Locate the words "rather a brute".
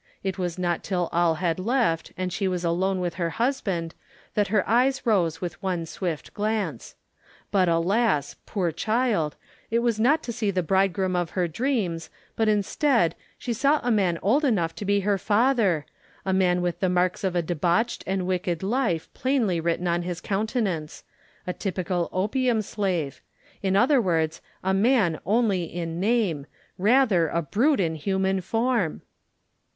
26.79-27.79